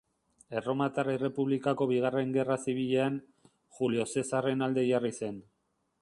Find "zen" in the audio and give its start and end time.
5.21-5.39